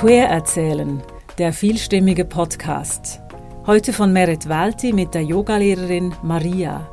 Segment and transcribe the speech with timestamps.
[0.00, 1.02] Queer erzählen,
[1.38, 3.20] der vielstimmige Podcast.
[3.66, 6.88] Heute von Meret Walti mit der Yogalehrerin Maria.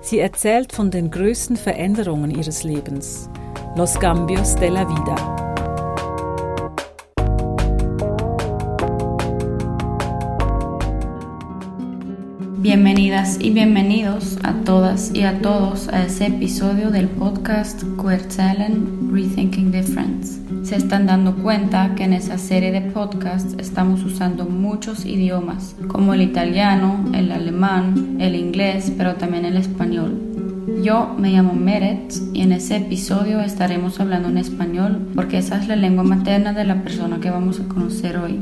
[0.00, 3.30] Sie erzählt von den größten Veränderungen ihres Lebens.
[3.76, 5.47] Los cambios de la vida.
[12.68, 19.10] Bienvenidas y bienvenidos a todas y a todos a ese episodio del podcast Queer Talent
[19.10, 20.38] Rethinking Difference.
[20.64, 26.12] Se están dando cuenta que en esa serie de podcasts estamos usando muchos idiomas, como
[26.12, 30.20] el italiano, el alemán, el inglés, pero también el español.
[30.84, 35.68] Yo me llamo Meret y en ese episodio estaremos hablando en español porque esa es
[35.68, 38.38] la lengua materna de la persona que vamos a conocer hoy.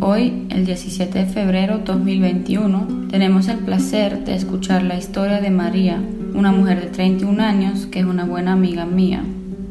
[0.00, 6.02] Hoy, el 17 de febrero 2021, tenemos el placer de escuchar la historia de María,
[6.34, 9.22] una mujer de 31 años que es una buena amiga mía.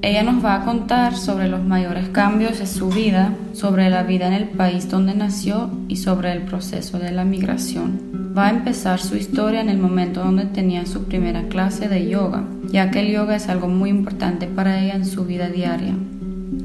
[0.01, 4.27] Ella nos va a contar sobre los mayores cambios de su vida, sobre la vida
[4.27, 8.33] en el país donde nació y sobre el proceso de la migración.
[8.35, 12.43] Va a empezar su historia en el momento donde tenía su primera clase de yoga,
[12.71, 15.95] ya que el yoga es algo muy importante para ella en su vida diaria.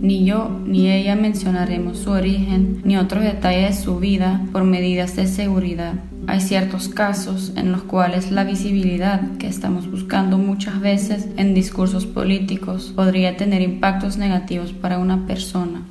[0.00, 5.16] Ni yo ni ella mencionaremos su origen ni otros detalles de su vida por medidas
[5.16, 5.94] de seguridad.
[6.28, 12.06] Hay ciertos casos en los cuales la visibilidad que estamos buscando muchas veces en discursos
[12.06, 15.82] políticos podría tener impactos negativos para una persona.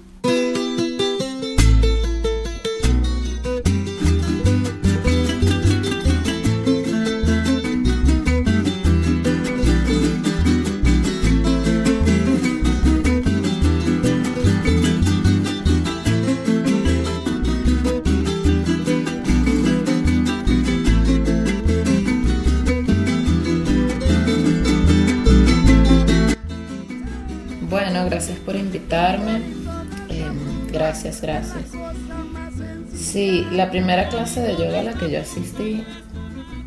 [33.58, 35.84] La primera clase de yoga a la que yo asistí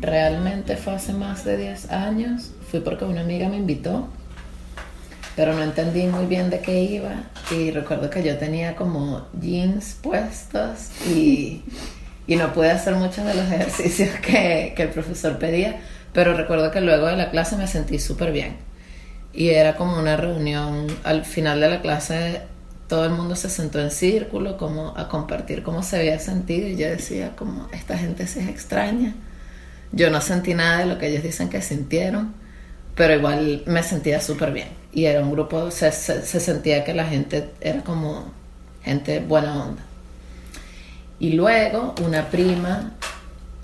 [0.01, 2.51] realmente fue hace más de 10 años.
[2.69, 4.09] Fui porque una amiga me invitó,
[5.37, 7.29] pero no entendí muy bien de qué iba.
[7.49, 11.63] Y recuerdo que yo tenía como jeans puestos y,
[12.27, 15.79] no pude hacer muchos de los ejercicios que, que el profesor pedía.
[16.11, 18.57] Pero recuerdo que luego de la clase me sentí súper bien
[19.33, 20.87] y era como una reunión.
[21.03, 22.41] Al final de la clase
[22.91, 26.75] todo el mundo se sentó en círculo como a compartir cómo se había sentido y
[26.75, 29.15] yo decía como esta gente es extraña.
[29.93, 32.33] Yo no sentí nada de lo que ellos dicen que sintieron,
[32.93, 34.67] pero igual me sentía súper bien.
[34.91, 38.33] Y era un grupo, se, se sentía que la gente era como
[38.83, 39.83] gente buena onda.
[41.17, 42.91] Y luego una prima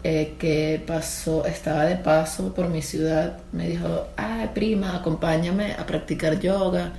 [0.06, 5.86] eh, que pasó, estaba de paso por mi ciudad, me dijo, ay prima, acompáñame a
[5.86, 6.94] practicar yoga.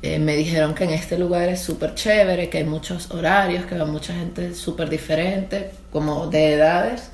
[0.00, 3.76] Eh, me dijeron que en este lugar es súper chévere, que hay muchos horarios, que
[3.76, 7.10] va mucha gente súper diferente, como de edades.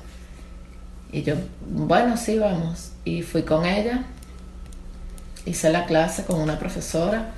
[1.11, 1.35] Y yo,
[1.67, 2.91] bueno, sí, vamos.
[3.03, 4.03] Y fui con ella,
[5.45, 7.31] hice la clase con una profesora.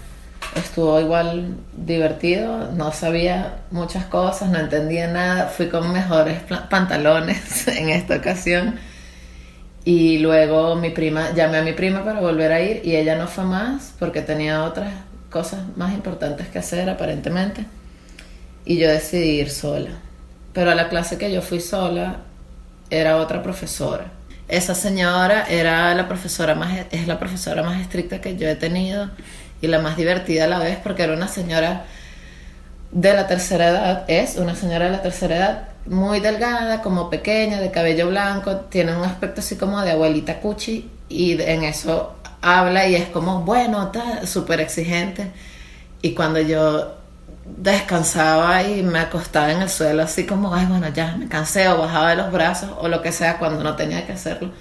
[0.56, 7.90] Estuvo igual divertido, no sabía muchas cosas, no entendía nada, fui con mejores pantalones en
[7.90, 8.80] esta ocasión.
[9.86, 13.28] Y luego mi prima, llamé a mi prima para volver a ir y ella no
[13.28, 14.92] fue más porque tenía otras
[15.30, 17.66] cosas más importantes que hacer aparentemente
[18.66, 19.92] y yo decidí ir sola.
[20.54, 22.18] Pero a la clase que yo fui sola
[22.90, 24.12] era otra profesora.
[24.48, 29.10] Esa señora era la profesora más es la profesora más estricta que yo he tenido
[29.62, 31.86] y la más divertida a la vez porque era una señora
[32.92, 37.60] de la tercera edad, es una señora de la tercera edad, muy delgada, como pequeña,
[37.60, 42.88] de cabello blanco, tiene un aspecto así como de abuelita cuchi y en eso habla
[42.88, 43.92] y es como, bueno,
[44.26, 45.32] súper exigente.
[46.02, 46.96] Y cuando yo
[47.46, 51.78] descansaba y me acostaba en el suelo así como, ay, bueno, ya me cansé o
[51.78, 54.52] bajaba de los brazos o lo que sea cuando no tenía que hacerlo,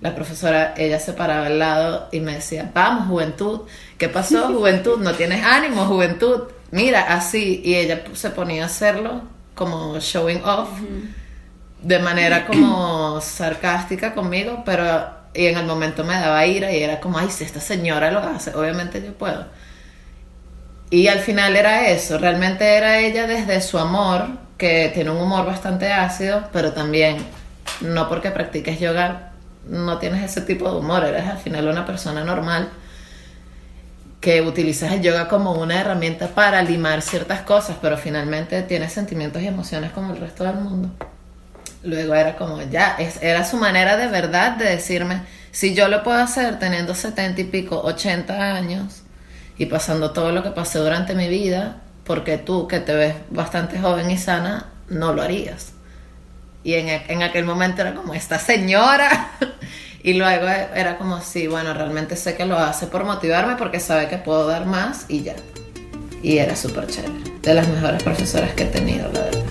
[0.00, 3.60] la profesora, ella se paraba al lado y me decía, vamos, juventud,
[3.98, 4.98] ¿qué pasó, juventud?
[4.98, 6.42] ¿No tienes ánimo, juventud?
[6.72, 7.62] Mira, así.
[7.64, 9.22] Y ella se ponía a hacerlo
[9.54, 10.70] como showing off,
[11.80, 17.00] de manera como sarcástica conmigo, pero y en el momento me daba ira y era
[17.00, 19.46] como, ay, si esta señora lo hace, obviamente yo puedo.
[20.90, 25.46] Y al final era eso, realmente era ella desde su amor, que tiene un humor
[25.46, 27.16] bastante ácido, pero también
[27.80, 29.32] no porque practiques yoga
[29.66, 32.68] no tienes ese tipo de humor, eres al final una persona normal
[34.20, 39.42] que utilizas el yoga como una herramienta para limar ciertas cosas, pero finalmente tienes sentimientos
[39.42, 40.90] y emociones como el resto del mundo.
[41.84, 46.18] Luego era como, ya, era su manera de verdad de decirme, si yo lo puedo
[46.18, 49.02] hacer teniendo setenta y pico, ochenta años
[49.58, 53.78] y pasando todo lo que pasé durante mi vida, porque tú, que te ves bastante
[53.78, 55.72] joven y sana, no lo harías.
[56.64, 59.32] Y en, en aquel momento era como, esta señora.
[60.02, 64.08] y luego era como, sí, bueno, realmente sé que lo hace por motivarme porque sabe
[64.08, 65.34] que puedo dar más y ya.
[66.22, 67.12] Y era súper chévere.
[67.42, 69.41] De las mejores profesoras que he tenido, la verdad.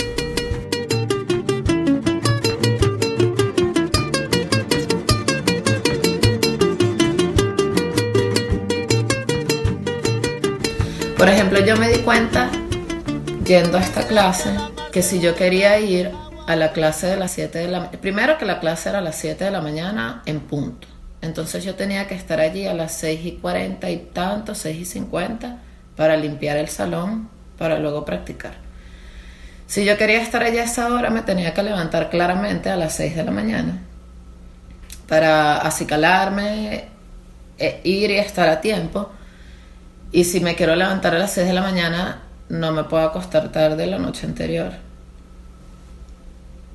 [11.22, 12.50] Por ejemplo, yo me di cuenta,
[13.46, 14.50] yendo a esta clase,
[14.92, 16.10] que si yo quería ir
[16.48, 19.18] a la clase de las 7 de la primero que la clase era a las
[19.18, 20.88] 7 de la mañana en punto.
[21.22, 24.86] Entonces yo tenía que estar allí a las 6 y 40 y tanto, 6 y
[24.86, 25.60] 50,
[25.96, 28.56] para limpiar el salón, para luego practicar.
[29.68, 32.96] Si yo quería estar allí a esa hora, me tenía que levantar claramente a las
[32.96, 33.80] 6 de la mañana
[35.08, 36.86] para acicalarme,
[37.60, 39.12] e ir y estar a tiempo
[40.12, 43.52] y si me quiero levantar a las 6 de la mañana, no me puedo acostar
[43.52, 44.74] tarde la noche anterior.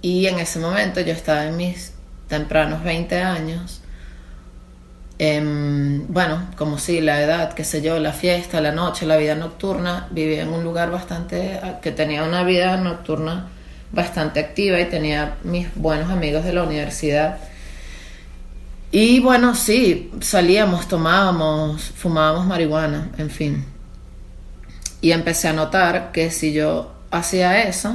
[0.00, 1.92] Y en ese momento yo estaba en mis
[2.28, 3.82] tempranos 20 años.
[5.18, 10.08] bueno, como si la edad, qué sé yo, la fiesta, la noche, la vida nocturna,
[10.10, 13.48] vivía en un lugar bastante, que tenía una vida nocturna
[13.92, 17.38] bastante activa y tenía mis buenos amigos de la universidad
[18.92, 23.64] y bueno, sí, salíamos, tomábamos, fumábamos marihuana, en fin.
[25.00, 27.94] Y empecé a notar que si yo hacía eso,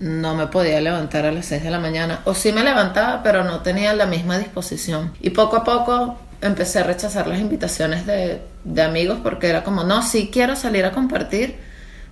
[0.00, 2.20] no me podía levantar a las 6 de la mañana.
[2.24, 5.12] O sí me levantaba, pero no tenía la misma disposición.
[5.20, 9.82] Y poco a poco empecé a rechazar las invitaciones de, de amigos porque era como,
[9.82, 11.56] no, sí quiero salir a compartir,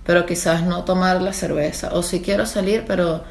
[0.05, 1.89] pero quizás no tomar la cerveza.
[1.93, 3.23] O sí quiero salir, pero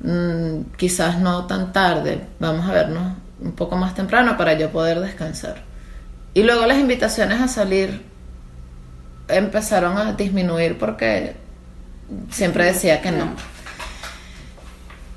[0.00, 2.26] mm, quizás no tan tarde.
[2.40, 5.62] Vamos a vernos un poco más temprano para yo poder descansar.
[6.34, 8.02] Y luego las invitaciones a salir
[9.28, 11.36] empezaron a disminuir porque
[12.30, 13.32] siempre decía que no.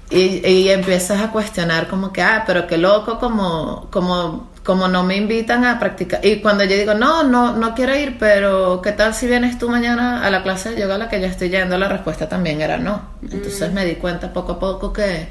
[0.09, 5.03] Y, y empiezas a cuestionar como que, ah, pero qué loco como, como, como no
[5.03, 6.25] me invitan a practicar.
[6.25, 9.69] Y cuando yo digo, no, no, no quiero ir, pero ¿qué tal si vienes tú
[9.69, 11.77] mañana a la clase de yoga a la que yo estoy yendo?
[11.77, 13.01] La respuesta también era no.
[13.21, 15.29] Entonces me di cuenta poco a poco que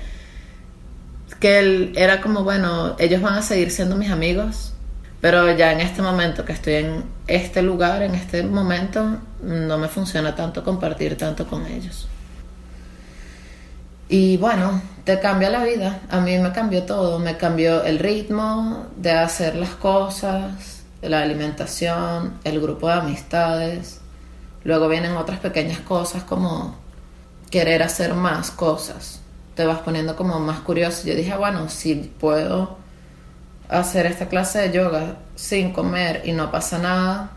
[1.41, 4.75] que él era como, bueno, ellos van a seguir siendo mis amigos,
[5.23, 9.89] pero ya en este momento que estoy en este lugar, en este momento, no me
[9.89, 12.09] funciona tanto compartir tanto con ellos.
[14.09, 16.01] Y bueno, te cambia la vida.
[16.11, 17.19] A mí me cambió todo.
[17.21, 24.01] Me cambió el ritmo de hacer las cosas, la alimentación, el grupo de amistades.
[24.65, 26.77] Luego vienen otras pequeñas cosas como
[27.51, 29.20] querer hacer más cosas
[29.61, 31.07] te vas poniendo como más curioso.
[31.07, 32.79] Yo dije, bueno, si puedo
[33.69, 37.33] hacer esta clase de yoga sin comer y no pasa nada,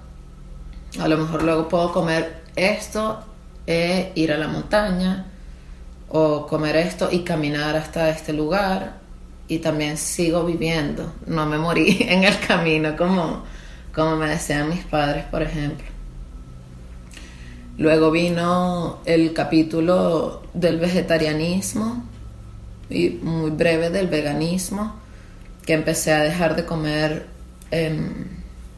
[1.02, 3.26] a lo mejor luego puedo comer esto
[3.68, 5.26] e ir a la montaña
[6.08, 9.00] o comer esto y caminar hasta este lugar
[9.50, 13.44] y también sigo viviendo, no me morí en el camino como,
[13.94, 15.88] como me decían mis padres, por ejemplo.
[17.78, 22.13] Luego vino el capítulo del vegetarianismo
[22.90, 24.96] y muy breve del veganismo,
[25.66, 27.28] que empecé a dejar de comer,
[27.72, 28.28] em,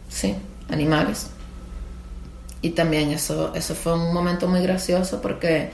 [0.10, 0.36] sí,
[0.70, 1.30] animales.
[2.62, 5.72] Y también eso, eso fue un momento muy gracioso porque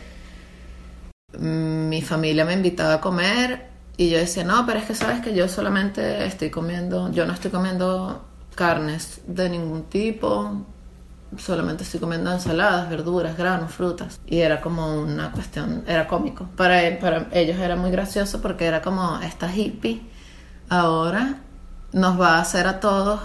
[1.40, 5.34] mi familia me invitaba a comer y yo decía, no, pero es que sabes que
[5.34, 10.66] yo solamente estoy comiendo, yo no estoy comiendo carnes de ningún tipo,
[11.38, 14.20] solamente estoy comiendo ensaladas, verduras, granos, frutas.
[14.26, 16.48] Y era como una cuestión, era cómico.
[16.56, 20.02] Para, ellos era muy gracioso porque era como esta hippie
[20.70, 21.42] ahora
[21.92, 23.20] nos va a hacer a todos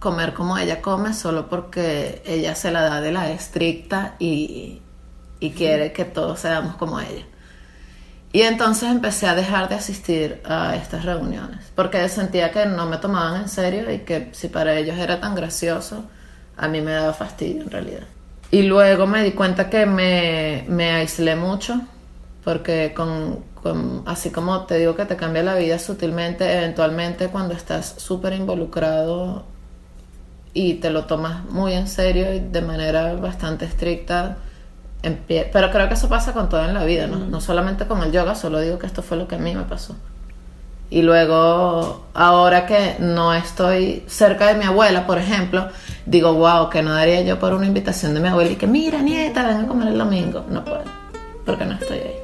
[0.00, 4.80] comer como ella come solo porque ella se la da de la estricta y
[5.56, 7.24] quiere que todos seamos como ella.
[8.32, 12.98] Y entonces empecé a dejar de asistir a estas reuniones porque sentía que no me
[12.98, 16.04] tomaban en serio y que si para ellos era tan gracioso,
[16.58, 18.02] a mí me daba fastidio en realidad.
[18.50, 21.80] Y luego me di cuenta que me, me aislé mucho,
[22.44, 23.44] porque con,
[24.06, 29.44] así como te digo que te cambia la vida sutilmente, eventualmente cuando estás súper involucrado
[30.54, 34.38] y te lo tomas muy en serio y de manera bastante estricta,
[35.52, 37.18] pero creo que eso pasa con todo en la vida, ¿no?
[37.18, 39.64] No solamente con el yoga, solo digo que esto fue lo que a mí me
[39.64, 39.94] pasó.
[40.90, 45.68] Y luego, ahora que no estoy cerca de mi abuela, por ejemplo,
[46.06, 49.02] digo, wow, que no daría yo por una invitación de mi abuela y que, mira,
[49.02, 50.46] nieta, ven a comer el domingo.
[50.48, 50.84] No puedo,
[51.44, 52.14] porque no estoy ahí.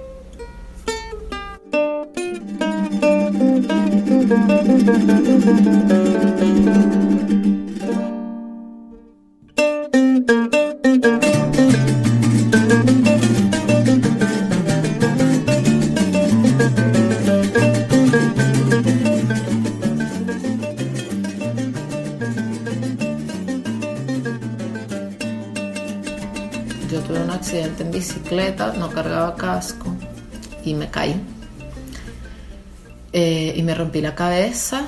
[33.75, 34.87] Me rompí la cabeza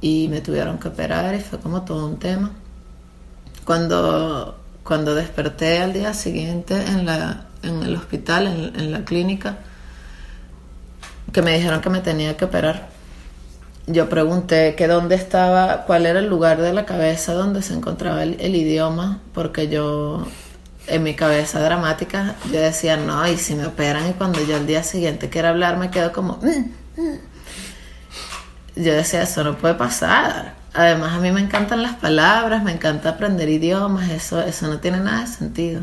[0.00, 2.52] y me tuvieron que operar y fue como todo un tema.
[3.64, 9.58] Cuando, cuando desperté al día siguiente en, la, en el hospital, en, en la clínica,
[11.32, 12.88] que me dijeron que me tenía que operar,
[13.88, 18.22] yo pregunté que dónde estaba, cuál era el lugar de la cabeza donde se encontraba
[18.22, 20.28] el, el, idioma, porque yo
[20.86, 24.66] en mi cabeza dramática yo decía, no, y si me operan y cuando yo al
[24.66, 26.38] día siguiente quiero hablar me quedo como...
[26.40, 27.27] Mm, mm".
[28.78, 30.54] Yo decía, eso no puede pasar.
[30.72, 35.00] Además a mí me encantan las palabras, me encanta aprender idiomas, eso, eso no tiene
[35.00, 35.82] nada de sentido.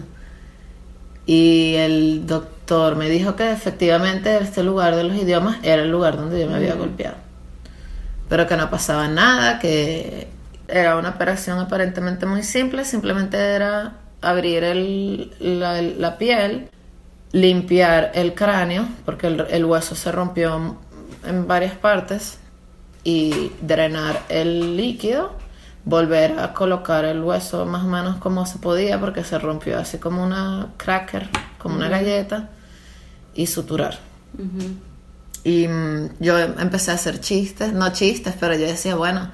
[1.25, 6.17] Y el doctor me dijo que efectivamente este lugar de los idiomas era el lugar
[6.17, 7.17] donde yo me había golpeado.
[8.29, 10.27] Pero que no pasaba nada, que
[10.67, 16.69] era una operación aparentemente muy simple, simplemente era abrir el, la, la, piel,
[17.31, 20.77] limpiar el cráneo, porque el, el, hueso se rompió
[21.25, 22.39] en varias partes,
[23.05, 25.37] y drenar el líquido,
[25.85, 29.99] volver a colocar el hueso más o menos como se podía, porque se rompió así
[29.99, 31.81] como una cracker, como uh -huh.
[31.81, 32.49] una galleta,
[33.35, 33.99] y suturar.
[34.37, 34.75] Uh -huh.
[35.45, 39.29] Y mm, yo empecé a hacer chistes, no chistes, pero yo decía, bueno,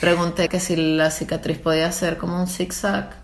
[0.00, 3.16] pregunté que si la cicatriz podía ser como un zigzag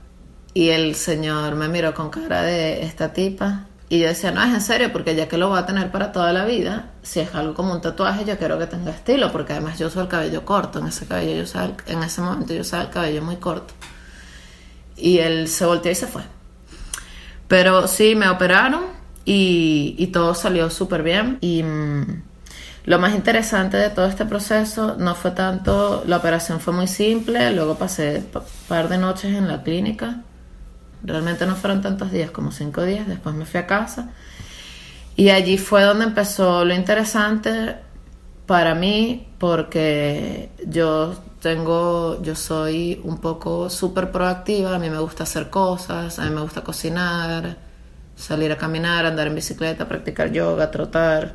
[0.52, 3.66] y el señor me miró con cara de esta tipa.
[3.88, 6.10] Y yo decía, no, es en serio, porque ya que lo voy a tener para
[6.10, 9.52] toda la vida, si es algo como un tatuaje, yo quiero que tenga estilo, porque
[9.52, 12.62] además yo uso el cabello corto, en ese cabello yo usaba, en ese momento yo
[12.62, 13.74] usaba el cabello muy corto.
[14.96, 16.22] Y él se volteó y se fue.
[17.46, 18.84] Pero sí, me operaron
[19.24, 21.38] y, todo salió súper bien.
[21.40, 22.22] Y mmm,
[22.86, 27.52] lo más interesante de todo este proceso no fue tanto, la operación fue muy simple,
[27.52, 30.22] luego pasé un par de noches en la clínica
[31.02, 33.06] Realmente no fueron tantos días, como cinco días.
[33.06, 34.10] Después me fui a casa.
[35.16, 37.76] Y allí fue donde empezó lo interesante
[38.46, 44.74] para mí, porque yo tengo, yo soy un poco súper proactiva.
[44.74, 47.56] A mí me gusta hacer cosas, a mí me gusta cocinar,
[48.16, 51.34] salir a caminar, andar en bicicleta, practicar yoga, trotar,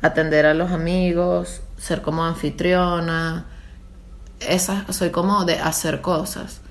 [0.00, 3.46] atender a los amigos, ser como anfitriona.
[4.40, 6.61] Esa, soy como de hacer cosas.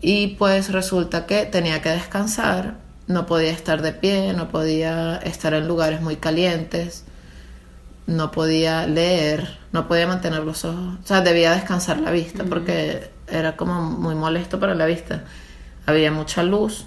[0.00, 2.76] Y pues resulta que tenía que descansar,
[3.06, 7.04] no podía estar de pie, no podía estar en lugares muy calientes,
[8.06, 13.10] no podía leer, no podía mantener los ojos, o sea, debía descansar la vista porque
[13.28, 15.24] era como muy molesto para la vista.
[15.86, 16.86] Había mucha luz,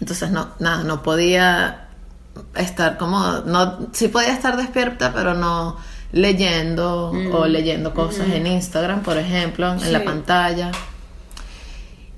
[0.00, 1.88] entonces no, nada, no podía
[2.56, 5.78] estar como, no, sí podía estar despierta, pero no
[6.12, 7.34] leyendo mm.
[7.34, 8.32] o leyendo cosas mm.
[8.32, 10.72] en Instagram, por ejemplo, en la pantalla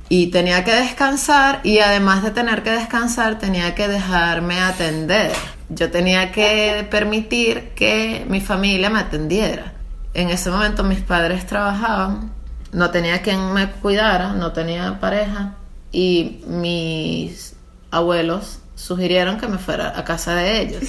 [0.09, 5.33] y tenía que descansar y además de tener que descansar tenía que dejarme atender.
[5.69, 9.73] Yo tenía que permitir que mi familia me atendiera.
[10.13, 12.33] En ese momento mis padres trabajaban,
[12.73, 15.55] no tenía quien me cuidara, no tenía pareja
[15.91, 17.55] y mis
[17.91, 20.83] abuelos sugirieron que me fuera a casa de ellos.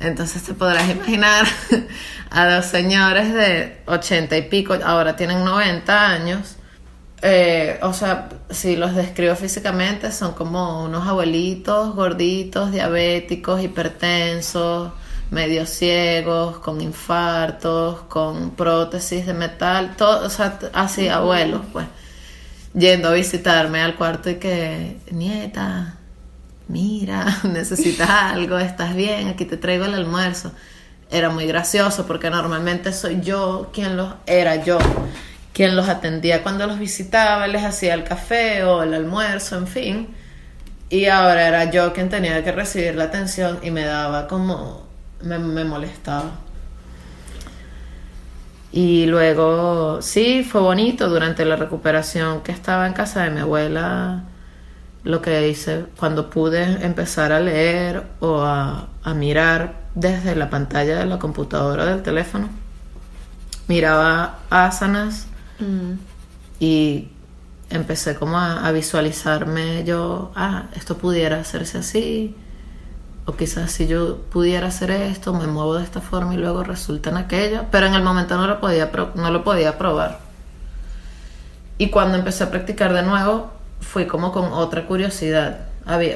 [0.00, 1.46] Entonces te podrás imaginar
[2.30, 6.56] a dos señores de ochenta y pico, ahora tienen 90 años,
[7.22, 14.92] eh, o sea, si los describo físicamente, son como unos abuelitos gorditos, diabéticos, hipertensos,
[15.30, 21.86] medio ciegos, con infartos, con prótesis de metal, todo, o sea, así, abuelos, pues,
[22.74, 25.96] yendo a visitarme al cuarto y que, nieta,
[26.68, 30.52] mira, necesitas algo, estás bien, aquí te traigo el almuerzo.
[31.10, 34.78] Era muy gracioso porque normalmente soy yo quien los, era yo
[35.60, 40.08] quien los atendía cuando los visitaba, les hacía el café o el almuerzo, en fin.
[40.88, 44.86] Y ahora era yo quien tenía que recibir la atención y me daba como,
[45.20, 46.30] me, molestaba.
[48.72, 54.24] Y luego, sí, fue bonito durante la recuperación que estaba en casa de mi abuela.
[55.04, 61.04] Lo que hice cuando pude empezar a leer o a, mirar desde la pantalla de
[61.04, 62.48] la computadora del teléfono,
[63.68, 65.26] miraba asanas
[65.60, 65.98] Mm.
[66.58, 67.08] Y
[67.70, 72.36] empecé como a, visualizarme yo, ah, esto pudiera hacerse así,
[73.26, 77.10] o quizás si yo pudiera hacer esto, me muevo de esta forma y luego resulta
[77.10, 80.18] en aquello, pero en el momento no lo podía, no lo podía probar.
[81.78, 83.50] Y cuando empecé a practicar de nuevo,
[83.80, 85.69] fui como con otra curiosidad.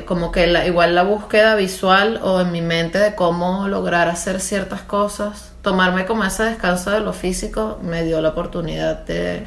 [0.07, 4.41] Como que la, igual la búsqueda visual o en mi mente de cómo lograr hacer
[4.41, 9.47] ciertas cosas tomarme como ese descanso de lo físico me dio la oportunidad de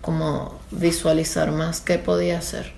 [0.00, 2.72] como visualizar más qué podía hacer.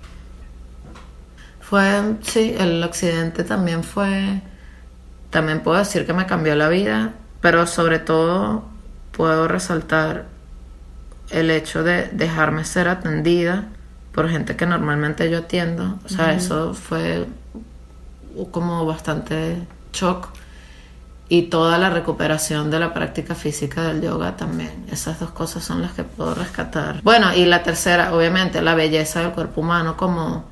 [1.61, 1.85] Fue,
[2.23, 4.43] sí, el accidente también fue,
[5.31, 8.65] también puedo decir que me cambió la vida, pero sobre todo
[9.13, 10.27] puedo resaltar
[11.31, 13.69] el hecho de dejarme ser atendida
[14.19, 16.01] por gente que normalmente yo atiendo.
[16.05, 17.25] O sea, eso fue
[18.51, 20.31] como bastante shock.
[21.29, 24.87] Y toda la recuperación de la práctica física del yoga también.
[24.91, 27.01] Esas dos cosas son las que puedo rescatar.
[27.05, 30.47] Bueno, y la tercera, obviamente, la belleza del cuerpo humano como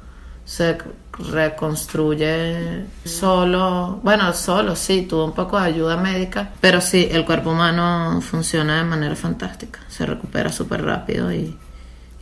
[0.44, 0.78] se
[1.18, 7.50] reconstruye solo, bueno, solo, sí, tuvo un poco de ayuda médica, pero sí, el cuerpo
[7.50, 11.58] humano funciona de manera fantástica, se recupera súper rápido y,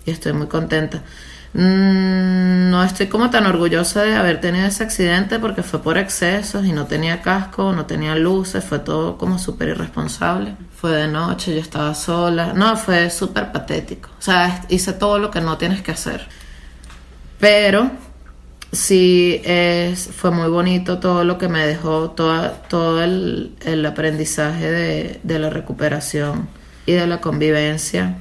[0.06, 1.02] y estoy muy contenta.
[1.54, 6.66] Mm, no estoy como tan orgullosa de haber tenido ese accidente porque fue por excesos
[6.66, 10.56] y no tenía casco, no tenía luces, fue todo como súper irresponsable.
[10.76, 12.52] Fue de noche, yo estaba sola.
[12.54, 14.10] No, fue súper patético.
[14.18, 16.26] O sea, hice todo lo que no tienes que hacer.
[17.38, 17.90] Pero
[18.72, 24.70] sí es, fue muy bonito todo lo que me dejó, toda, todo el, el aprendizaje
[24.70, 26.48] de, de la recuperación
[26.86, 28.16] y de la convivencia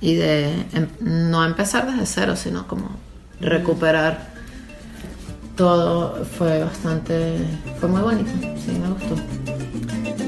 [0.00, 2.90] y de em, no empezar desde cero, sino como
[3.40, 4.34] recuperar
[5.56, 7.38] todo fue bastante,
[7.80, 8.30] fue muy bonito,
[8.64, 10.25] sí, me gustó.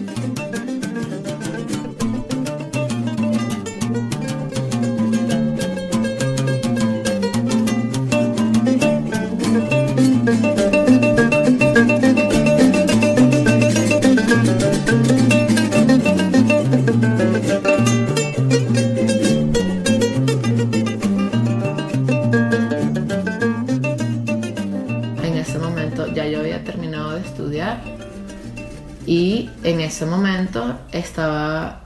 [29.89, 31.81] Ese momento estaba,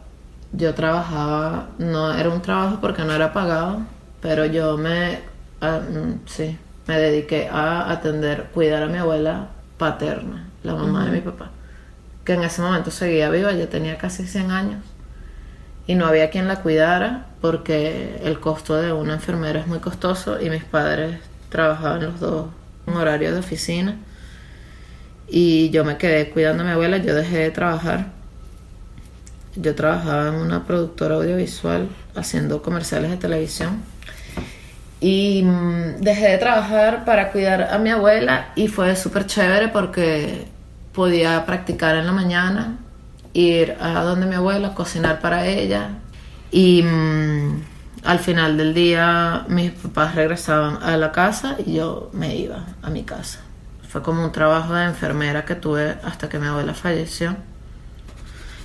[0.52, 3.80] yo trabajaba, no era un trabajo porque no era pagado,
[4.20, 5.20] pero yo me,
[5.60, 11.20] mm, sí, me dediqué a atender, cuidar a mi abuela paterna, la mamá de mi
[11.20, 11.50] papá,
[12.24, 14.84] que en ese momento seguía viva, ya tenía casi 100 años
[15.86, 20.40] y no había quien la cuidara porque el costo de una enfermera es muy costoso
[20.40, 21.18] y mis padres
[21.50, 22.46] trabajaban los dos
[22.86, 23.96] en horario de oficina
[25.34, 28.08] y yo me quedé cuidando a mi abuela, yo dejé de trabajar.
[29.56, 33.82] Yo trabajaba en una productora audiovisual haciendo comerciales de televisión
[35.00, 40.46] y mm, dejé de trabajar para cuidar a mi abuela y fue súper chévere porque
[40.92, 42.76] podía practicar en la mañana,
[43.32, 45.92] ir a donde mi abuela, cocinar para ella
[46.50, 47.62] y mm,
[48.04, 52.90] al final del día mis papás regresaban a la casa y yo me iba a
[52.90, 53.41] mi casa.
[53.92, 57.36] Fue como un trabajo de enfermera que tuve hasta que mi abuela falleció.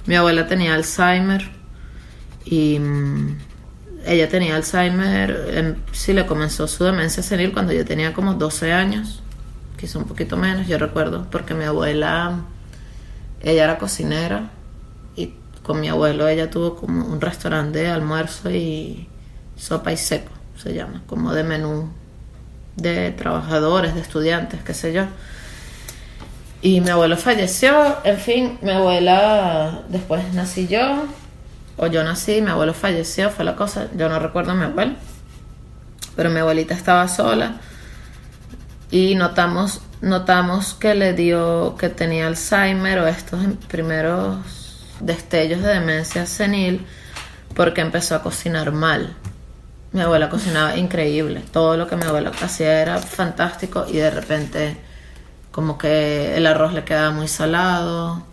[0.06, 1.52] Mi abuela tenía Alzheimer
[2.46, 3.38] y mm,
[4.06, 9.22] ella tenía Alzheimer, sí le comenzó su demencia senil cuando yo tenía como 12 años,
[9.78, 12.46] quizá un poquito menos, yo recuerdo, porque mi abuela,
[13.42, 14.52] ella era cocinera
[15.18, 19.10] y con mi abuelo ella tuvo como un restaurante de almuerzo y
[19.58, 21.90] sopa y seco, se llama, como de menú
[22.78, 25.04] de trabajadores, de estudiantes, qué sé yo.
[26.62, 31.04] Y mi abuelo falleció, en fin, mi abuela, después nací yo,
[31.76, 34.94] o yo nací, mi abuelo falleció, fue la cosa, yo no recuerdo a mi abuelo,
[36.16, 37.58] pero mi abuelita estaba sola
[38.90, 46.26] y notamos, notamos que le dio, que tenía Alzheimer o estos primeros destellos de demencia
[46.26, 46.86] senil
[47.56, 49.16] porque empezó a cocinar mal.
[49.98, 51.42] Mi abuela cocinaba increíble.
[51.52, 54.78] Todo lo que mi abuela hacía era fantástico y de repente
[55.50, 58.24] como que el arroz le quedaba muy salado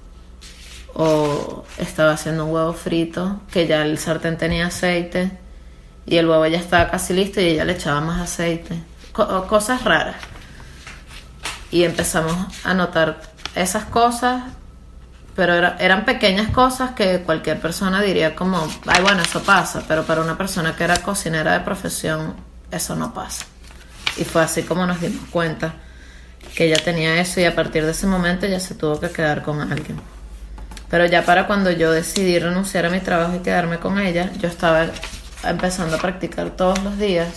[0.92, 5.30] o estaba haciendo un huevo frito que ya el sartén tenía aceite
[6.04, 8.82] y el huevo ya estaba casi listo y ella le echaba más aceite.
[9.12, 10.16] cosas raras.
[11.70, 13.22] Y empezamos a notar
[13.54, 14.42] esas cosas
[15.34, 20.20] pero eran pequeñas cosas que cualquier persona diría como, ay bueno, eso pasa, pero para
[20.20, 22.34] una persona que era cocinera de profesión,
[22.70, 23.44] eso no pasa.
[24.16, 25.74] Y fue así como nos dimos cuenta
[26.54, 29.42] que ella tenía eso y a partir de ese momento ya se tuvo que quedar
[29.42, 30.00] con alguien.
[30.88, 34.48] Pero ya para cuando yo decidí renunciar a mi trabajo y quedarme con ella, yo
[34.48, 34.86] estaba
[35.42, 37.28] empezando a practicar todos los días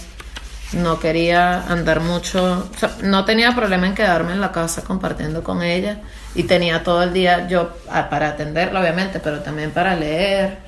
[0.74, 2.70] no quería andar mucho,
[3.02, 6.02] no tenía problema en quedarme en la casa compartiendo con ella
[6.38, 10.60] y tenía todo el día yo ah, para atenderla obviamente, pero también para leer,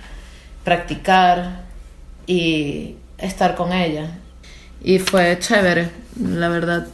[0.64, 1.62] practicar
[2.26, 4.10] y estar con ella.
[4.82, 6.88] Y fue chévere, la verdad,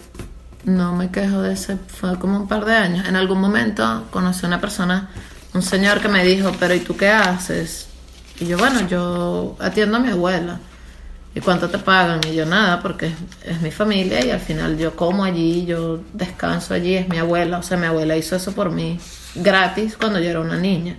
[0.65, 3.07] no me quejo de ese, fue como un par de años.
[3.07, 5.09] En algún momento conocí a una persona,
[5.53, 7.87] un señor que me dijo, pero ¿y tú qué haces?
[8.41, 10.59] Y yo, bueno, yo atiendo a mi abuela.
[11.35, 12.21] ¿Y cuánto te pagan?
[12.27, 13.11] Y yo nada, porque
[13.43, 17.59] es, mi familia y al final yo como allí, yo descanso allí, es mi abuela,
[17.59, 18.97] o sea, mi abuela hizo eso por mí
[19.35, 20.95] gratis cuando yo era una niña.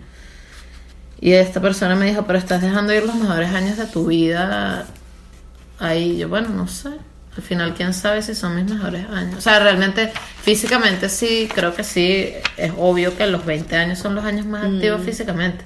[1.18, 4.86] Y esta persona me dijo, pero estás dejando ir los mejores años de tu vida
[5.78, 6.18] ahí.
[6.18, 6.90] Yo, bueno, no sé.
[7.34, 9.36] Al final, quién sabe si son mis mejores años.
[9.38, 12.32] O sea, realmente, físicamente sí, creo que sí.
[12.58, 15.04] Es obvio que los 20 años son los años más activos mm.
[15.04, 15.64] físicamente.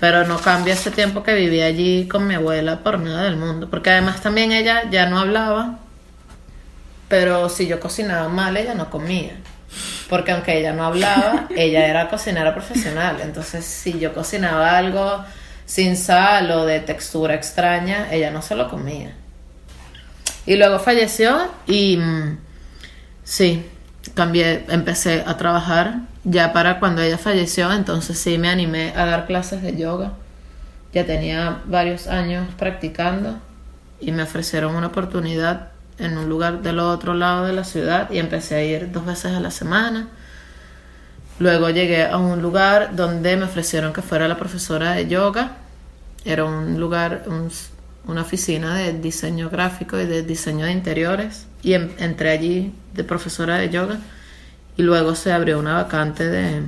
[0.00, 3.68] Pero no cambia ese tiempo que viví allí con mi abuela por nada del mundo.
[3.70, 5.78] Porque además también ella ya no hablaba.
[7.08, 9.36] Pero si yo cocinaba mal, ella no comía.
[10.08, 13.20] Porque aunque ella no hablaba, ella era cocinera profesional.
[13.22, 15.24] Entonces, si yo cocinaba algo
[15.66, 19.14] sin sal o de textura extraña, ella no se lo comía.
[20.46, 22.38] Y luego falleció y mm,
[23.22, 23.64] sí,
[24.12, 29.26] cambié, empecé a trabajar ya para cuando ella falleció, entonces sí me animé a dar
[29.26, 30.12] clases de yoga.
[30.92, 33.38] Ya tenía varios años practicando
[34.00, 38.18] y me ofrecieron una oportunidad en un lugar del otro lado de la ciudad y
[38.18, 40.08] empecé a ir dos veces a la semana.
[41.38, 45.52] Luego llegué a un lugar donde me ofrecieron que fuera la profesora de yoga.
[46.24, 47.24] Era un lugar,
[48.06, 51.46] una oficina de diseño gráfico y de diseño de interiores.
[51.62, 53.98] Y entré allí de profesora de yoga.
[54.76, 56.62] Y luego se abrió una vacante de,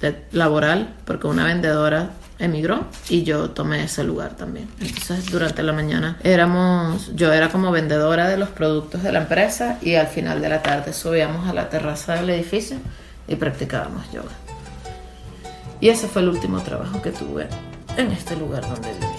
[0.00, 4.68] de laboral porque una vendedora emigró y yo tomé ese lugar también.
[4.80, 9.78] Entonces durante la mañana éramos, yo era como vendedora de los productos de la empresa
[9.82, 12.78] y al final de la tarde subíamos a la terraza del edificio
[13.28, 14.32] y practicábamos yoga.
[15.80, 17.48] Y ese fue el último trabajo que tuve
[17.96, 19.13] en este lugar donde viví.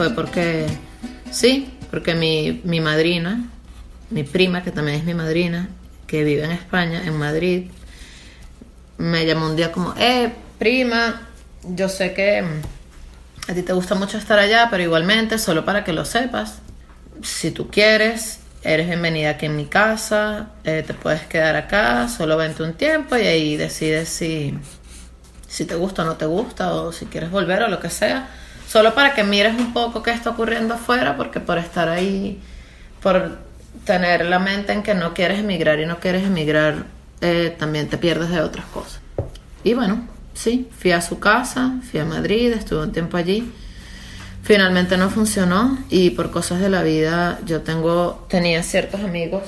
[0.00, 0.66] Fue porque,
[1.30, 3.44] sí, porque mi, mi madrina,
[4.08, 5.68] mi prima, que también es mi madrina,
[6.06, 7.70] que vive en España, en Madrid,
[8.96, 11.28] me llamó un día como, eh, prima,
[11.64, 15.84] yo sé que mm, a ti te gusta mucho estar allá, pero igualmente, solo para
[15.84, 16.60] que lo sepas,
[17.22, 22.38] si tú quieres, eres bienvenida aquí en mi casa, eh, te puedes quedar acá, solo
[22.38, 24.54] vente un tiempo y ahí decides si,
[25.46, 28.39] si te gusta o no te gusta, o si quieres volver o lo que sea
[28.70, 32.40] solo para que mires un poco qué está ocurriendo afuera, porque por estar ahí,
[33.02, 33.38] por
[33.84, 36.84] tener la mente en que no quieres emigrar y no quieres emigrar,
[37.20, 39.00] eh, también te pierdes de otras cosas.
[39.64, 43.50] Y bueno, sí, fui a su casa, fui a Madrid, estuve un tiempo allí.
[44.44, 49.42] Finalmente no funcionó y por cosas de la vida yo tengo, tenía ciertos amigos,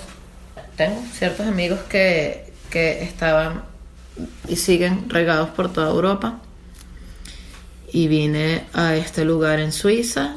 [0.76, 3.62] tengo ciertos amigos que, que estaban
[4.48, 6.40] y siguen regados por toda Europa
[7.92, 10.36] y vine a este lugar en Suiza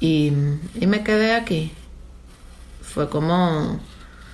[0.00, 0.32] y,
[0.80, 1.72] me quedé aquí.
[2.80, 3.78] Fue como,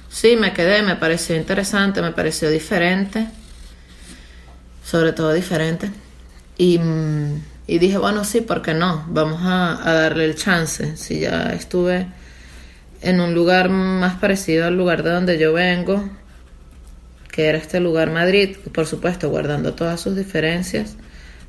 [0.09, 3.27] sí, me quedé, me pareció interesante, me pareció diferente,
[4.85, 5.91] sobre todo diferente.
[6.57, 6.79] Y,
[7.67, 9.05] dije, bueno, sí, ¿por qué no?
[9.09, 10.97] Vamos a darle el chance.
[10.97, 12.07] Si ya estuve
[13.03, 16.09] en un lugar más parecido al lugar de donde yo vengo,
[17.33, 20.97] que era este lugar Madrid, por supuesto, guardando todas sus diferencias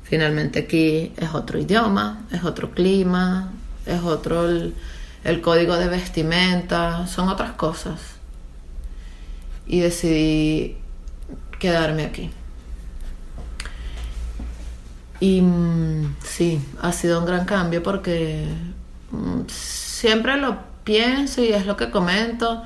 [0.08, 3.52] Finalmente aquí es otro idioma, es otro clima,
[3.84, 4.74] es otro el,
[5.42, 8.00] código de vestimenta, son otras cosas.
[9.66, 10.78] Y decidí
[11.58, 12.30] quedarme aquí.
[15.20, 18.46] Y mm, sí, ha sido un gran cambio porque
[19.10, 22.62] mm, siempre lo pienso y es lo que comento.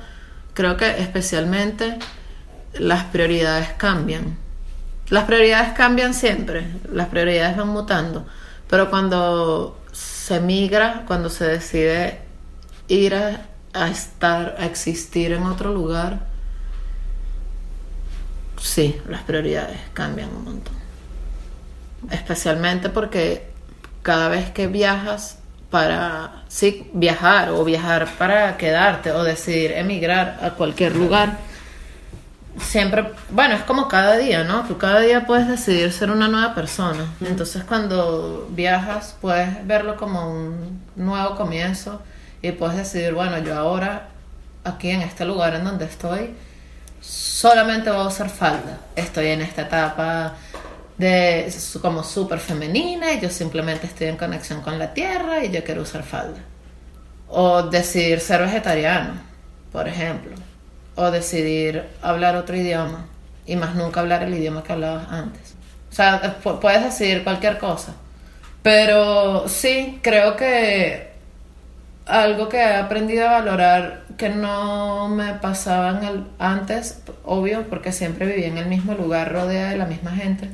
[0.53, 1.99] Creo que especialmente
[2.73, 4.42] las prioridades cambian.
[5.13, 8.25] Las prioridades cambian siempre, las prioridades van mutando,
[8.67, 12.21] pero cuando se migra, cuando se decide
[12.87, 16.21] ir a, estar, a existir en otro lugar,
[18.59, 20.73] sí, las prioridades cambian un montón.
[22.09, 23.51] Especialmente porque
[24.01, 25.37] cada vez que viajas
[25.69, 31.37] para, sí, viajar o viajar para quedarte o decidir emigrar a cualquier lugar,
[32.59, 34.63] siempre, bueno, es como cada día, ¿no?
[34.67, 37.05] Tú cada día puedes decidir ser una nueva persona.
[37.21, 42.01] Entonces cuando viajas puedes verlo como un nuevo comienzo
[42.41, 44.09] y puedes decidir, bueno, yo ahora
[44.63, 46.35] aquí en este lugar en donde estoy
[47.01, 48.79] solamente voy a usar falda.
[48.95, 50.35] Estoy en esta etapa
[50.97, 55.63] de como súper femenina y yo simplemente estoy en conexión con la tierra y yo
[55.63, 56.39] quiero usar falda.
[57.27, 59.13] O decidir ser vegetariano,
[59.71, 60.42] por ejemplo
[60.95, 63.05] o decidir hablar otro idioma
[63.45, 65.55] y más nunca hablar el idioma que hablabas antes.
[65.91, 67.93] O sea, puedes decidir cualquier cosa.
[68.61, 71.11] Pero sí, creo que
[72.05, 77.91] algo que he aprendido a valorar que no me pasaba en el, antes, obvio, porque
[77.91, 80.49] siempre vivía en el mismo lugar, rodeada de la misma gente.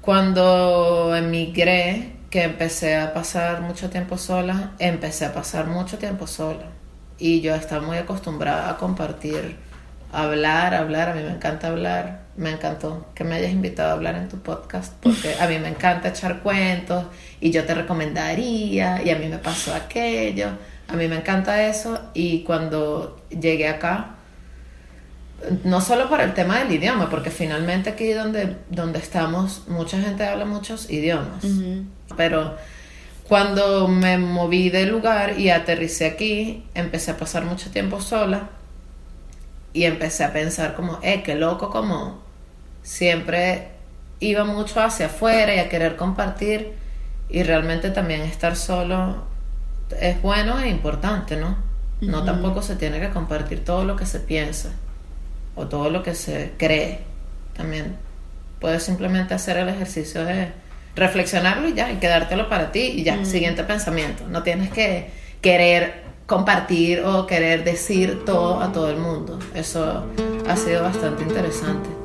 [0.00, 6.66] Cuando emigré, que empecé a pasar mucho tiempo sola, empecé a pasar mucho tiempo sola.
[7.18, 9.56] Y yo estaba muy acostumbrada a compartir,
[10.12, 11.10] hablar, hablar.
[11.10, 12.24] A mí me encanta hablar.
[12.36, 15.68] Me encantó que me hayas invitado a hablar en tu podcast, porque a mí me
[15.68, 17.04] encanta echar cuentos
[17.40, 20.48] y yo te recomendaría, y a mí me pasó aquello.
[20.88, 22.00] A mí me encanta eso.
[22.12, 24.16] Y cuando llegué acá,
[25.62, 30.26] no solo por el tema del idioma, porque finalmente aquí donde, donde estamos, mucha gente
[30.26, 31.44] habla muchos idiomas.
[32.16, 32.56] Pero
[33.28, 38.50] cuando me moví de lugar y aterricé aquí, empecé a pasar mucho tiempo sola
[39.72, 42.22] y empecé a pensar como, eh, qué loco como
[42.82, 43.68] siempre
[44.20, 46.74] iba mucho hacia afuera y a querer compartir
[47.28, 49.24] y realmente también estar solo
[50.00, 51.56] es bueno e importante, ¿no?
[52.00, 54.70] No tampoco se tiene que compartir todo lo que se piensa
[55.56, 57.00] o todo lo que se cree.
[57.56, 57.96] También
[58.60, 60.52] puedes simplemente hacer el ejercicio de
[60.96, 64.24] reflexionarlo y ya, y quedártelo para ti y ya, siguiente pensamiento.
[64.28, 69.38] No tienes que querer compartir o querer decir todo a todo el mundo.
[69.54, 70.06] Eso
[70.48, 72.03] ha sido bastante interesante.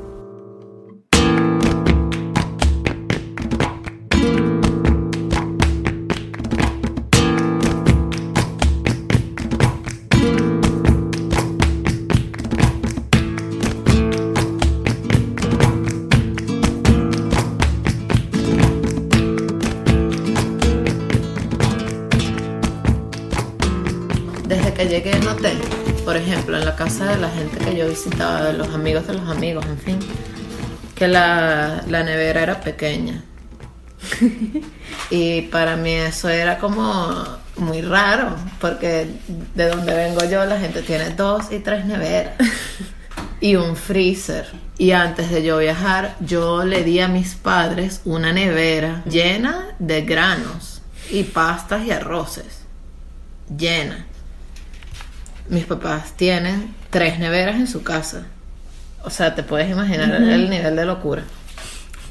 [25.01, 25.53] Llegué noté,
[26.03, 29.13] por ejemplo, en la casa de la gente que yo visitaba, de los amigos de
[29.13, 29.99] los amigos, en fin,
[30.93, 33.23] que la, la nevera era pequeña.
[35.09, 37.15] y para mí eso era como
[37.55, 39.07] muy raro, porque
[39.55, 42.33] de donde vengo yo la gente tiene dos y tres neveras
[43.39, 44.47] y un freezer.
[44.77, 50.01] Y antes de yo viajar, yo le di a mis padres una nevera llena de
[50.01, 52.63] granos y pastas y arroces.
[53.57, 54.08] Llena
[55.49, 58.23] mis papás tienen tres neveras en su casa.
[59.03, 61.23] O sea, te puedes imaginar el nivel de locura.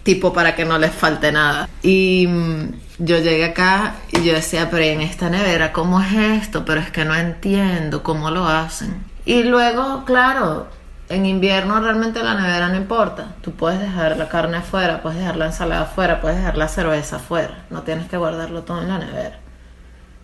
[0.03, 1.69] Tipo para que no les falte nada.
[1.83, 6.65] Y mm, yo llegué acá y yo decía, pero en esta nevera, ¿cómo es esto?
[6.65, 9.05] Pero es que no entiendo cómo lo hacen.
[9.27, 10.69] Y luego, claro,
[11.11, 13.35] en invierno realmente la nevera no importa.
[13.43, 17.17] Tú puedes dejar la carne afuera, puedes dejar la ensalada afuera, puedes dejar la cerveza
[17.17, 17.65] afuera.
[17.71, 19.39] No tienes que guardarlo todo en la nevera.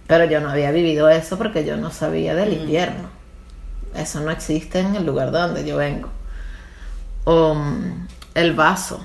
[0.07, 3.09] Pero yo no había vivido eso porque yo no sabía del invierno.
[3.95, 6.11] Eso no existe en el lugar donde yo vengo.
[7.25, 9.05] O mm, el vaso.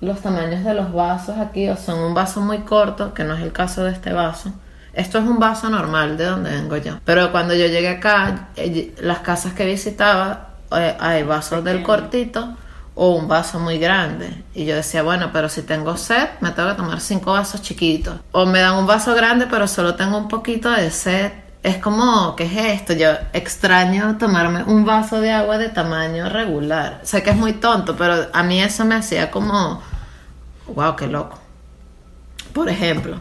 [0.00, 3.42] Los tamaños de los vasos aquí o son un vaso muy corto, que no es
[3.42, 4.52] el caso de este vaso.
[4.92, 6.98] Esto es un vaso normal de donde vengo yo.
[7.04, 12.56] Pero cuando yo llegué acá, eh, las casas que visitaba, eh, hay vasos del cortito
[12.94, 14.44] o un vaso muy grande.
[14.54, 18.20] Y yo decía, bueno, pero si tengo sed, me tengo que tomar cinco vasos chiquitos.
[18.32, 21.32] O me dan un vaso grande, pero solo tengo un poquito de sed.
[21.62, 22.92] Es como, ¿qué es esto?
[22.92, 27.00] Yo extraño tomarme un vaso de agua de tamaño regular.
[27.04, 29.80] Sé que es muy tonto, pero a mí eso me hacía como,
[30.66, 31.38] wow, qué loco.
[32.52, 33.18] Por ejemplo,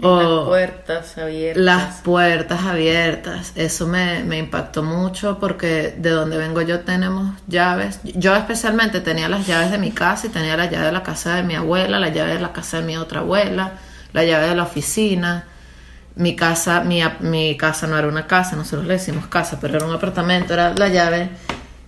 [0.00, 1.62] las puertas abiertas.
[1.62, 3.52] Las puertas abiertas.
[3.54, 8.00] Eso me, me, impactó mucho porque de donde vengo yo tenemos llaves.
[8.04, 11.36] Yo especialmente tenía las llaves de mi casa y tenía la llave de la casa
[11.36, 13.72] de mi abuela, la llave de la casa de mi otra abuela,
[14.12, 15.44] la llave de la oficina.
[16.16, 19.86] Mi casa, mi, mi casa no era una casa, nosotros le decimos casa, pero era
[19.86, 21.30] un apartamento, era la llave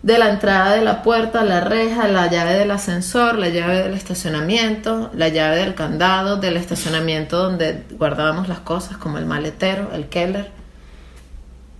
[0.03, 3.95] de la entrada de la puerta, la reja, la llave del ascensor, la llave del
[3.95, 10.09] estacionamiento, la llave del candado, del estacionamiento donde guardábamos las cosas, como el maletero, el
[10.09, 10.51] keller.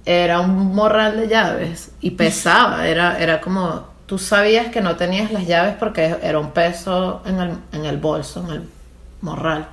[0.05, 5.33] Era un morral de llaves y pesaba, era, era como, tú sabías que no tenías
[5.33, 8.63] las llaves porque era un peso en el, en el bolso, en el
[9.21, 9.67] morral.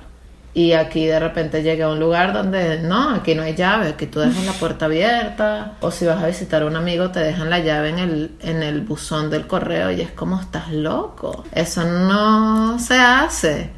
[0.52, 4.06] Y aquí de repente llegué a un lugar donde no, aquí no hay llave, aquí
[4.06, 5.74] tú dejas la puerta abierta.
[5.80, 8.62] O si vas a visitar a un amigo, te dejan la llave en el, en
[8.62, 11.44] el buzón del correo y es como estás loco.
[11.52, 13.70] Eso no se hace.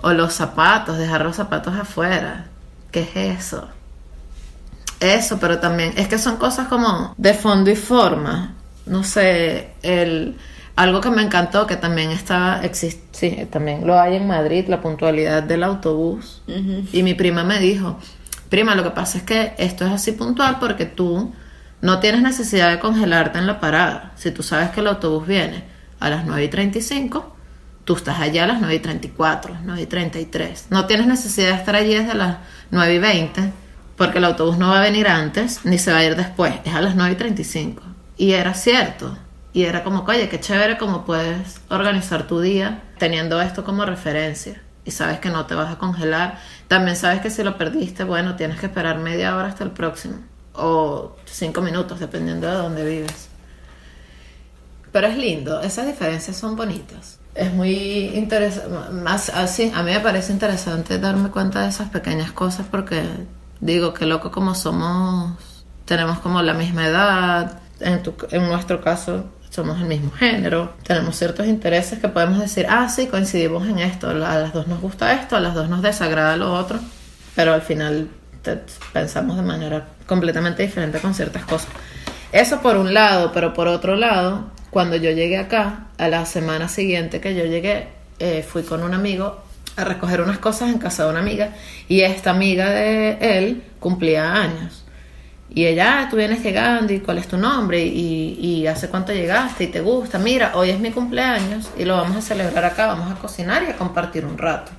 [0.00, 2.46] O los zapatos, dejar los zapatos afuera.
[2.90, 3.68] ¿Qué es eso?
[4.98, 8.54] Eso, pero también es que son cosas como de fondo y forma.
[8.86, 10.36] No sé, el
[10.76, 15.42] algo que me encantó, que también estaba, sí, también lo hay en Madrid, la puntualidad
[15.42, 16.42] del autobús.
[16.92, 17.98] Y mi prima me dijo,
[18.50, 21.32] prima, lo que pasa es que esto es así puntual porque tú
[21.82, 24.12] No tienes necesidad de congelarte en la parada.
[24.16, 25.64] Si tú sabes que el autobús viene
[26.00, 27.36] a las 9 y 35,
[27.84, 30.66] tú estás allá a las 9 y 34, 9 y 33.
[30.70, 32.38] No tienes necesidad de estar allí desde las
[32.70, 33.52] 9 y 20,
[33.96, 36.54] porque el autobús no va a venir antes ni se va a ir después.
[36.64, 37.82] Es a las 9 y 35.
[38.16, 39.16] Y era cierto.
[39.56, 44.60] Y era como, oye, qué chévere como puedes organizar tu día teniendo esto como referencia.
[44.84, 46.38] Y sabes que no te vas a congelar.
[46.68, 50.16] También sabes que si lo perdiste, bueno, tienes que esperar media hora hasta el próximo.
[50.52, 53.30] O cinco minutos, dependiendo de dónde vives.
[54.92, 57.18] Pero es lindo, esas diferencias son bonitas.
[57.34, 62.30] Es muy interesante, más así, a mí me parece interesante darme cuenta de esas pequeñas
[62.30, 63.04] cosas porque
[63.60, 69.24] digo que loco como somos, tenemos como la misma edad, en, tu, en nuestro caso
[69.56, 74.10] somos el mismo género, tenemos ciertos intereses que podemos decir, ah, sí, coincidimos en esto,
[74.10, 76.78] a las dos nos gusta esto, a las dos nos desagrada lo otro,
[77.34, 78.10] pero al final
[78.92, 81.68] pensamos de manera completamente diferente con ciertas cosas.
[82.32, 86.68] Eso por un lado, pero por otro lado, cuando yo llegué acá, a la semana
[86.68, 87.88] siguiente que yo llegué,
[88.18, 89.42] eh, fui con un amigo
[89.76, 91.54] a recoger unas cosas en casa de una amiga
[91.88, 94.85] y esta amiga de él cumplía años.
[95.48, 99.12] Y ella, ah, tú vienes llegando y cuál es tu nombre y, y, hace cuánto
[99.12, 100.18] llegaste y te gusta.
[100.18, 103.66] Mira, hoy es mi cumpleaños y lo vamos a celebrar acá, vamos a cocinar y
[103.66, 104.72] a compartir un rato.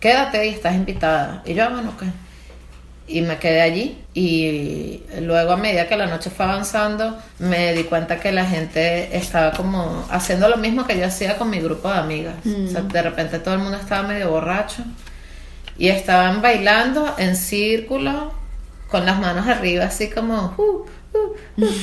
[0.00, 1.42] Quédate y estás invitada.
[1.44, 2.06] Y yo, ah, bueno, ¿qué?
[3.10, 7.82] y me quedé allí y luego a medida que la noche fue avanzando me di
[7.84, 11.90] cuenta que la gente estaba como haciendo lo mismo que yo hacía con mi grupo
[11.90, 12.36] de amigas.
[12.46, 12.88] O sea, mm.
[12.88, 14.84] de repente todo el mundo estaba medio borracho
[15.76, 18.32] y estaban bailando en círculo
[18.90, 21.74] con las manos arriba así como uh, uh, uh".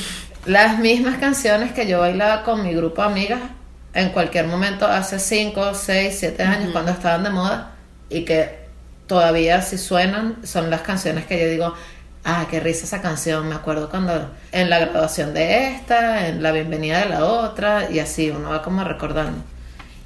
[0.46, 3.40] las mismas canciones que yo bailaba con mi grupo de amigas
[3.94, 7.72] en cualquier momento hace 5, 6, 7 años cuando estaban de moda
[8.08, 8.68] y que
[9.06, 11.74] todavía si suenan, son las canciones que yo digo,
[12.24, 16.52] ah, qué risa esa canción, me acuerdo cuando en la graduación de esta, en la
[16.52, 19.42] bienvenida de la otra, y así uno va como recordando.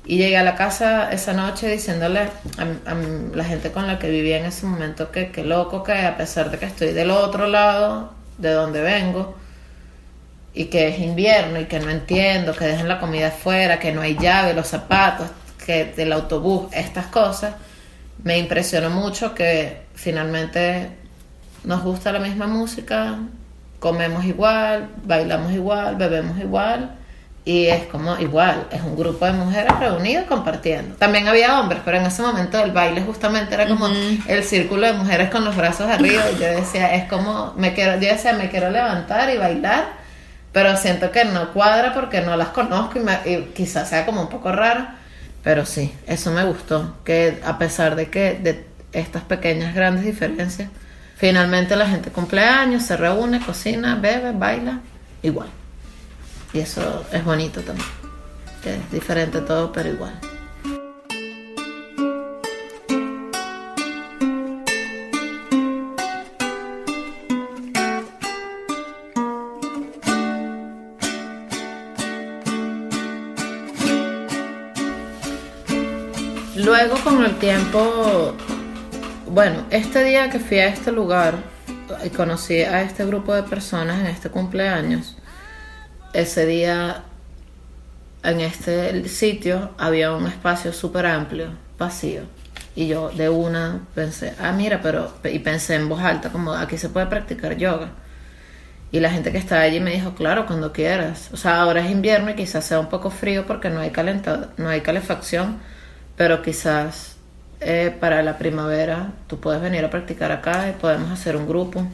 [0.05, 2.21] Y llegué a la casa esa noche diciéndole
[2.59, 2.95] a,
[3.35, 6.51] la gente con la que vivía en ese momento que qué loco que a pesar
[6.51, 9.37] de que estoy del otro lado de donde vengo
[10.55, 14.01] y que es invierno y que no entiendo, que dejen la comida afuera, que no
[14.01, 15.29] hay llave, los zapatos,
[15.65, 17.55] que del autobús, estas cosas,
[18.25, 20.91] me impresionó mucho que finalmente
[21.65, 23.19] nos gusta la misma música,
[23.79, 26.99] comemos igual, bailamos igual, bebemos igual
[27.45, 30.95] y es como igual, es un grupo de mujeres reunidas compartiendo.
[30.97, 34.93] También había hombres, pero en ese momento el baile justamente era como el círculo de
[34.93, 38.49] mujeres con los brazos arriba y yo decía, es como, me quiero, yo decía, me
[38.49, 39.87] quiero levantar y bailar,
[40.53, 44.29] pero siento que no cuadra porque no las conozco y, y quizás sea como un
[44.29, 45.03] poco raro
[45.43, 50.69] pero sí, eso me gustó, que a pesar de que de estas pequeñas grandes diferencias,
[51.17, 54.81] finalmente la gente cumple años, se reúne, cocina, bebe, baila,
[55.23, 55.49] igual.
[56.55, 57.89] Y eso es bonito también,
[58.63, 60.13] que es diferente todo, pero igual.
[76.55, 78.35] Luego con el tiempo,
[79.27, 81.35] bueno, este día que fui a este lugar
[82.05, 85.17] y conocí a este grupo de personas en este cumpleaños,
[86.13, 87.05] ese día
[88.23, 91.49] en este sitio había un espacio súper amplio,
[91.79, 92.23] vacío.
[92.75, 96.79] Y yo de una pensé, ah, mira, pero, y pensé en voz alta, como aquí
[96.79, 97.91] se puede practicar yoga.
[98.91, 101.31] Y la gente que estaba allí me dijo, claro, cuando quieras.
[101.33, 104.49] O sea, ahora es invierno y quizás sea un poco frío porque no hay, calentado,
[104.57, 105.61] no hay calefacción
[106.17, 107.17] pero quizás
[107.61, 111.87] eh, para la primavera tú puedes venir a practicar acá y podemos hacer un grupo.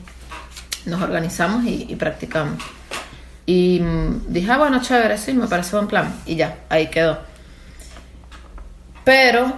[0.86, 2.62] Nos organizamos y, practicamos.
[3.48, 6.14] Y mm, dije, ah, bueno, chévere, sí, me parece buen plan.
[6.26, 7.18] Y ya, ahí quedó.
[9.04, 9.54] Pero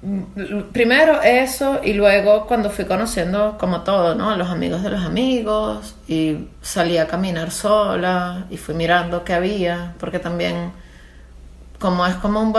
[0.00, 4.34] mm, primero eso y luego cuando fui conociendo como todo, ¿no?
[4.38, 9.92] Los amigos de los amigos y salí a caminar sola y fui mirando qué había,
[10.00, 10.72] porque también
[11.78, 12.54] como es como un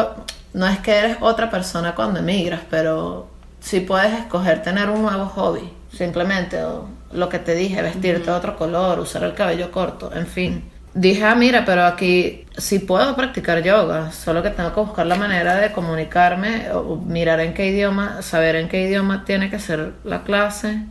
[0.54, 3.28] no es que eres otra persona cuando emigras, pero
[3.60, 8.32] sí puedes escoger tener un nuevo hobby, simplemente, o lo que te dije, vestirte de
[8.32, 10.64] otro color, usar el cabello corto, en fin.
[10.94, 15.16] Dije, ah, mira, pero aquí sí puedo practicar yoga, solo que tengo que buscar la
[15.16, 19.94] manera de comunicarme, o mirar en qué idioma, saber en qué idioma tiene que ser
[20.04, 20.86] la clase,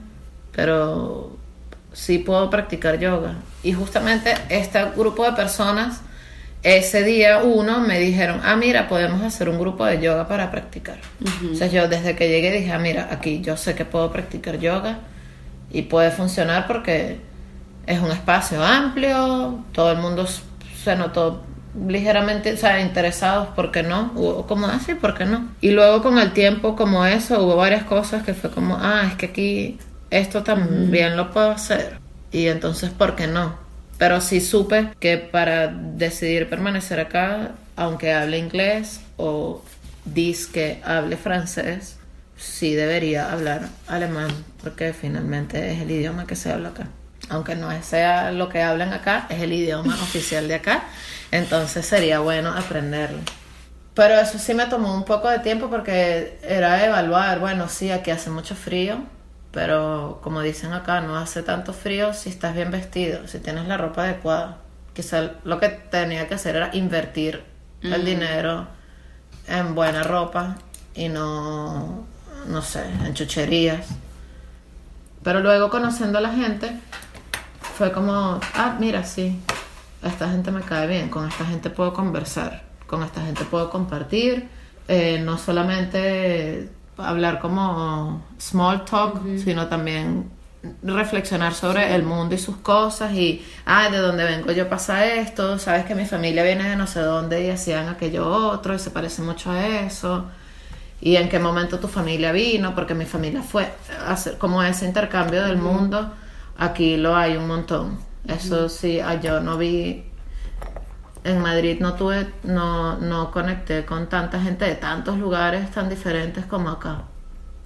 [0.52, 1.36] pero
[1.92, 3.36] sí puedo practicar yoga.
[3.62, 6.02] Y justamente este grupo de personas
[6.64, 10.96] ese día uno me dijeron, ah, mira, podemos hacer un grupo de yoga para practicar.
[11.52, 14.58] O sea, yo desde que llegué dije, ah, mira, aquí yo sé que puedo practicar
[14.58, 15.00] yoga
[15.74, 17.20] y puede funcionar porque
[17.86, 20.26] Es un espacio amplio, todo el mundo
[20.82, 21.42] se notó
[21.88, 24.12] ligeramente, o sea, interesados, ¿por qué no?
[24.16, 25.50] O como así, ah, ¿por qué no?
[25.60, 29.16] Y luego con el tiempo, como eso, hubo varias cosas que fue como, ah, es
[29.16, 29.78] que aquí
[30.10, 31.98] esto también lo puedo hacer.
[32.32, 33.56] Y entonces, ¿por qué no?
[33.98, 39.62] Pero sí supe que para decidir permanecer acá, aunque hable inglés o
[40.04, 41.98] dis que hable francés,
[42.36, 44.30] sí debería hablar alemán,
[44.62, 46.88] porque finalmente es el idioma que se habla acá.
[47.30, 50.84] Aunque no sea lo que hablan acá, es el idioma oficial de acá,
[51.30, 53.20] entonces sería bueno aprenderlo.
[53.94, 58.10] Pero eso sí me tomó un poco de tiempo porque era evaluar, bueno, sí, aquí
[58.10, 58.98] hace mucho frío,
[59.52, 63.76] pero como dicen acá, no hace tanto frío si estás bien vestido, si tienes la
[63.76, 64.58] ropa adecuada.
[64.94, 67.42] Quizá lo que tenía que hacer era invertir
[67.82, 68.66] el dinero
[69.46, 70.56] en buena ropa
[70.94, 72.06] y no,
[72.46, 73.86] no sé, en chucherías.
[75.22, 76.78] Pero luego conociendo a la gente,
[77.76, 79.40] fue como, ah, mira, sí,
[80.02, 84.48] esta gente me cae bien, con esta gente puedo conversar, con esta gente puedo compartir,
[84.86, 90.30] eh, no solamente hablar como small talk, sino también
[90.82, 95.58] reflexionar sobre el mundo y sus cosas y, ah, de dónde vengo yo pasa esto,
[95.58, 98.90] sabes que mi familia viene de no sé dónde y hacían aquello otro y se
[98.90, 100.26] parece mucho a eso
[101.04, 103.70] y en qué momento tu familia vino, porque mi familia fue
[104.08, 106.10] hacer como ese intercambio del mundo,
[106.56, 107.98] aquí lo hay un montón.
[108.26, 110.06] Eso sí, ah, yo no vi
[111.24, 116.46] en Madrid no tuve, no, no conecté con tanta gente de tantos lugares tan diferentes
[116.46, 117.02] como acá.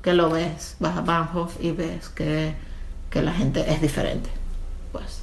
[0.03, 2.57] Que lo ves, vas a Bahnhof y ves que,
[3.09, 4.31] que la gente es diferente.
[4.91, 5.23] Pues.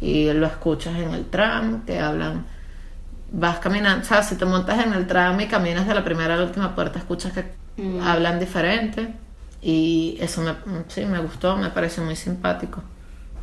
[0.00, 2.46] Y lo escuchas en el tram, que hablan,
[3.30, 6.34] vas caminando, o sea, si te montas en el tram y caminas de la primera
[6.34, 7.44] a la última puerta, escuchas que
[7.82, 8.00] mm.
[8.00, 9.14] hablan diferente.
[9.60, 10.54] Y eso me,
[10.88, 12.82] sí, me gustó, me pareció muy simpático.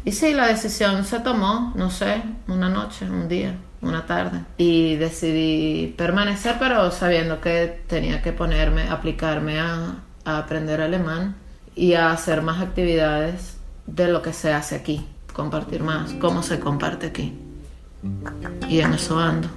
[0.05, 3.55] Y sí, la decisión se tomó, no sé, una noche, un día
[3.86, 11.36] una tarde y decidí permanecer pero sabiendo que tenía que ponerme, aplicarme a, aprender alemán
[11.75, 16.59] y a hacer más actividades de lo que se hace aquí, compartir más, cómo se
[16.59, 17.38] comparte aquí.
[18.67, 19.47] Y en eso ando.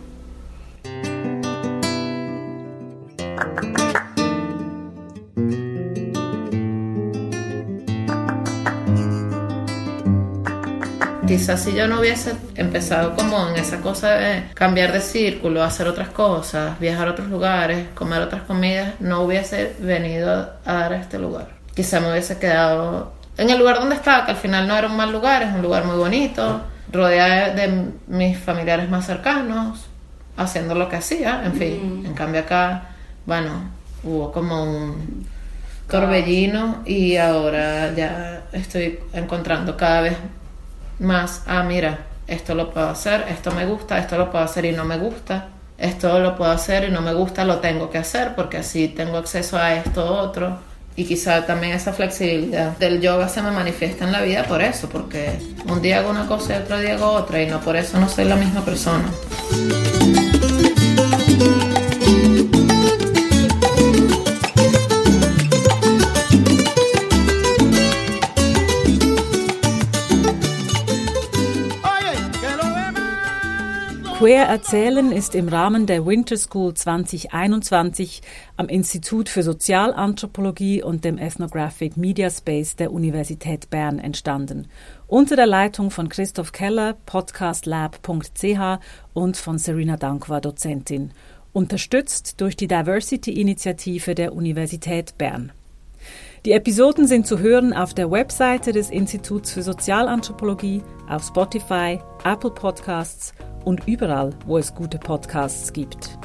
[11.29, 15.87] Quizás si yo no hubiese empezado como en esa cosa de cambiar de círculo, hacer
[15.87, 20.97] otras cosas, viajar a otros lugares, comer otras comidas, no hubiese venido a dar a
[20.97, 21.49] este lugar.
[21.75, 24.97] Quizás me hubiese quedado en el lugar donde estaba, que al final no era un
[24.97, 29.87] mal lugar, es un lugar muy bonito, rodeada de mis familiares más cercanos,
[30.39, 32.05] haciendo lo que hacía, en fin.
[32.07, 32.97] En cambio acá,
[33.29, 33.71] bueno,
[34.05, 35.27] hubo como un
[35.87, 40.17] torbellino y ahora ya estoy encontrando cada vez
[40.99, 44.73] más, ah, mira, esto lo puedo hacer, esto me gusta, esto lo puedo hacer y
[44.73, 48.35] no me gusta, esto lo puedo hacer y no me gusta, lo tengo que hacer
[48.35, 50.61] porque así tengo acceso a esto otro.
[50.97, 54.89] Y quizá también esa flexibilidad del yoga se me manifiesta en la vida por eso,
[54.89, 58.01] porque un día hago una cosa y otro día hago otra y no por eso
[58.01, 59.05] no soy la misma persona.
[74.49, 78.23] Erzählen ist im Rahmen der Winter School 2021
[78.57, 84.69] am Institut für Sozialanthropologie und dem Ethnographic Media Space der Universität Bern entstanden,
[85.07, 88.81] unter der Leitung von Christoph Keller, podcastlab.ch
[89.13, 91.11] und von Serena Dankwa, Dozentin,
[91.53, 95.53] unterstützt durch die Diversity-Initiative der Universität Bern.
[96.47, 102.51] Die Episoden sind zu hören auf der Webseite des Instituts für Sozialanthropologie, auf Spotify, Apple
[102.51, 103.33] Podcasts
[103.65, 106.19] und überall, wo es gute Podcasts gibt.